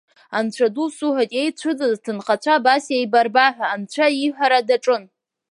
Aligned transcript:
Анцәа 0.37 0.67
ду 0.73 0.87
суҳәоит 0.95 1.31
иеицәыӡыз 1.33 1.91
аҭынхацәа 1.97 2.53
абас 2.57 2.85
иеибарба 2.89 3.45
ҳәа 3.55 3.65
Анцәа 3.75 4.05
иҳәара 4.23 4.59
даҿын. 4.67 5.03